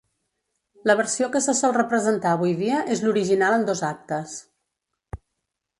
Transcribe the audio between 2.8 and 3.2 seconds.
és